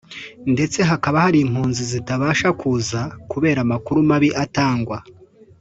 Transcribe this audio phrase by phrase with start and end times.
[0.53, 3.01] ndetse hakaba hari impunzi zitabasha kuza
[3.31, 4.97] kubera amakuru mabi atangwa